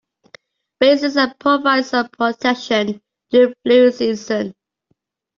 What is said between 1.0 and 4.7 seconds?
can provide some protection during flu season.